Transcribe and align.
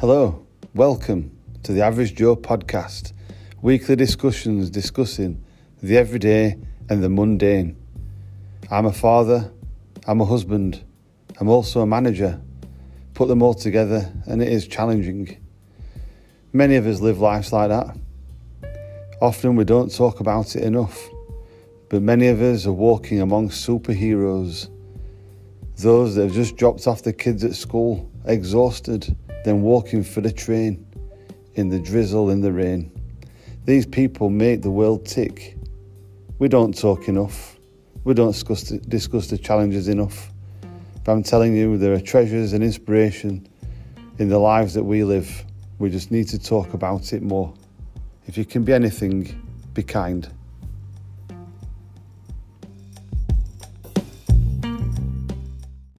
Hello, 0.00 0.46
welcome 0.74 1.30
to 1.62 1.74
the 1.74 1.82
Average 1.82 2.14
Joe 2.14 2.34
podcast, 2.34 3.12
weekly 3.60 3.96
discussions 3.96 4.70
discussing 4.70 5.44
the 5.82 5.98
everyday 5.98 6.56
and 6.88 7.02
the 7.02 7.10
mundane. 7.10 7.76
I'm 8.70 8.86
a 8.86 8.94
father, 8.94 9.52
I'm 10.06 10.22
a 10.22 10.24
husband, 10.24 10.82
I'm 11.38 11.50
also 11.50 11.82
a 11.82 11.86
manager. 11.86 12.40
Put 13.12 13.28
them 13.28 13.42
all 13.42 13.52
together, 13.52 14.10
and 14.24 14.40
it 14.40 14.48
is 14.48 14.66
challenging. 14.66 15.36
Many 16.54 16.76
of 16.76 16.86
us 16.86 17.00
live 17.00 17.20
lives 17.20 17.52
like 17.52 17.68
that. 17.68 17.94
Often 19.20 19.56
we 19.56 19.64
don't 19.64 19.94
talk 19.94 20.20
about 20.20 20.56
it 20.56 20.62
enough, 20.62 20.98
but 21.90 22.00
many 22.00 22.28
of 22.28 22.40
us 22.40 22.64
are 22.64 22.72
walking 22.72 23.20
among 23.20 23.50
superheroes. 23.50 24.70
Those 25.76 26.14
that 26.14 26.22
have 26.22 26.32
just 26.32 26.56
dropped 26.56 26.86
off 26.86 27.02
the 27.02 27.12
kids 27.12 27.44
at 27.44 27.54
school, 27.54 28.09
exhausted, 28.24 29.16
then 29.44 29.62
walking 29.62 30.02
for 30.02 30.20
the 30.20 30.32
train 30.32 30.86
in 31.54 31.68
the 31.68 31.78
drizzle, 31.78 32.30
in 32.30 32.40
the 32.40 32.52
rain. 32.52 32.90
These 33.64 33.86
people 33.86 34.30
make 34.30 34.62
the 34.62 34.70
world 34.70 35.06
tick. 35.06 35.56
We 36.38 36.48
don't 36.48 36.76
talk 36.76 37.08
enough. 37.08 37.58
We 38.04 38.14
don't 38.14 38.32
discuss 38.32 38.62
the, 38.64 38.78
discuss 38.78 39.26
the 39.28 39.38
challenges 39.38 39.88
enough. 39.88 40.30
But 41.04 41.12
I'm 41.12 41.22
telling 41.22 41.54
you, 41.54 41.76
there 41.76 41.92
are 41.92 42.00
treasures 42.00 42.52
and 42.52 42.64
inspiration 42.64 43.46
in 44.18 44.28
the 44.28 44.38
lives 44.38 44.74
that 44.74 44.84
we 44.84 45.04
live. 45.04 45.44
We 45.78 45.90
just 45.90 46.10
need 46.10 46.28
to 46.28 46.38
talk 46.38 46.74
about 46.74 47.12
it 47.12 47.22
more. 47.22 47.52
If 48.26 48.36
you 48.36 48.44
can 48.44 48.64
be 48.64 48.72
anything, 48.72 49.40
be 49.74 49.82
kind. 49.82 50.28